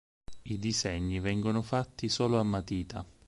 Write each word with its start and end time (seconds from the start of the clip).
I 0.41 0.57
disegni 0.57 1.19
vengono 1.19 1.61
fatti 1.61 2.09
solo 2.09 2.39
a 2.39 2.43
matita. 2.43 3.05